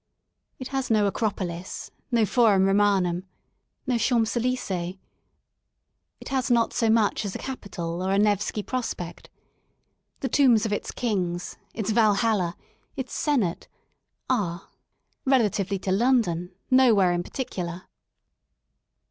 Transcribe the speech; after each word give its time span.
It 0.57 0.69
has 0.69 0.89
no 0.89 1.05
Acropolis, 1.05 1.91
no 2.11 2.25
Forum 2.25 2.65
Romanum, 2.65 3.23
no 3.85 3.99
Champs 3.99 4.33
Elys6es; 4.35 4.97
it 6.19 6.29
has 6.29 6.49
not 6.49 6.73
so 6.73 6.89
much 6.89 7.23
as 7.23 7.35
a 7.35 7.37
Capitol 7.37 8.01
or 8.01 8.11
a 8.11 8.17
Nevski 8.17 8.63
Prospekt. 8.65 9.29
The 10.21 10.27
tombs 10.27 10.65
of 10.65 10.73
its 10.73 10.89
Kings, 10.89 11.55
its 11.75 11.91
Valhalla, 11.91 12.57
its 12.95 13.13
Senate, 13.13 13.67
are, 14.27 14.69
relatively 15.23 15.77
to 15.77 15.91
London 15.91 16.49
nowhere 16.71 17.11
in 17.11 17.21
par 17.21 17.29
ticular. 17.33 17.83